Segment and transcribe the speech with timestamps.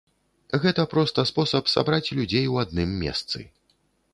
[0.63, 3.39] Гэта проста спосаб сабраць людзей у адным месцы.